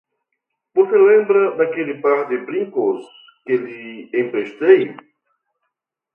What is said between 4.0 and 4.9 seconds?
emprestei?